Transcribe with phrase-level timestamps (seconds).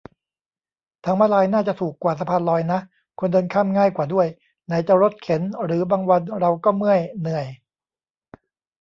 [1.03, 2.79] ทางม้าลายน่าจะถูกกว่าสะพานลอยนะ
[3.19, 4.27] คนเดินข้ามง่ายกว่าด้วย
[4.65, 7.45] ไหนจะรถเข็น หรือบางวันเราก็เมื่อย เหนื่อย